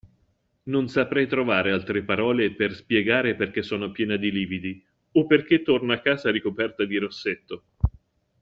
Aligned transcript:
Non 0.63 0.87
saprei 0.87 1.27
trovare 1.27 1.71
altre 1.71 2.01
parole 2.03 2.53
per 2.55 2.73
spiegare 2.73 3.35
perché 3.35 3.61
sono 3.61 3.91
piena 3.91 4.15
di 4.15 4.31
lividi, 4.31 4.83
o 5.11 5.27
perché 5.27 5.61
torno 5.61 5.93
a 5.93 5.99
casa 5.99 6.31
ricoperta 6.31 6.85
di 6.85 6.97
rossetto. 6.97 7.63